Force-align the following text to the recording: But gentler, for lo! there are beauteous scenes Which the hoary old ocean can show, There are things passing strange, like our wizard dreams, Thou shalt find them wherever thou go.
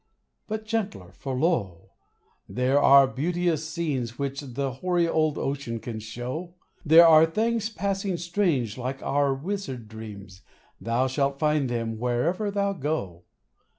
But 0.47 0.65
gentler, 0.65 1.11
for 1.11 1.35
lo! 1.35 1.91
there 2.49 2.81
are 2.81 3.05
beauteous 3.05 3.69
scenes 3.69 4.17
Which 4.17 4.41
the 4.41 4.71
hoary 4.81 5.07
old 5.07 5.37
ocean 5.37 5.79
can 5.79 5.99
show, 5.99 6.55
There 6.83 7.05
are 7.07 7.27
things 7.27 7.69
passing 7.69 8.17
strange, 8.17 8.79
like 8.79 9.03
our 9.03 9.31
wizard 9.35 9.87
dreams, 9.87 10.41
Thou 10.79 11.05
shalt 11.05 11.37
find 11.37 11.69
them 11.69 11.99
wherever 11.99 12.49
thou 12.49 12.73
go. 12.73 13.25